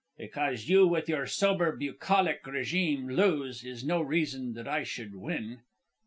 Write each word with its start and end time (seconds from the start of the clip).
"Because 0.17 0.67
you 0.67 0.87
with 0.87 1.07
your 1.07 1.27
sober 1.27 1.75
bucolic 1.77 2.47
regime, 2.47 3.07
lose, 3.09 3.63
is 3.63 3.83
no 3.83 4.01
reason 4.01 4.53
that 4.55 4.67
I 4.67 4.81
should 4.81 5.13
win. 5.13 5.59